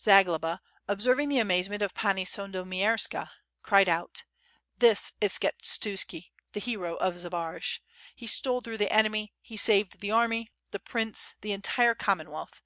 Zagloba, 0.00 0.62
observing 0.88 1.28
the 1.28 1.40
amazement 1.40 1.82
of 1.82 1.92
Pani 1.92 2.24
Sandomierska 2.24 3.28
cried 3.62 3.86
out: 3.86 4.24
"This 4.78 5.12
is 5.20 5.36
Skshetuski, 5.38 6.30
the 6.54 6.60
hero 6.60 6.94
of 6.96 7.18
Zbaraj. 7.18 7.80
He 8.16 8.26
stole 8.26 8.62
through 8.62 8.78
the 8.78 8.90
enemy, 8.90 9.34
he 9.42 9.58
saved 9.58 10.00
the 10.00 10.10
army, 10.10 10.50
the 10.70 10.80
prince, 10.80 11.34
the 11.42 11.52
entire 11.52 11.94
Com 11.94 12.20
monwealth. 12.20 12.62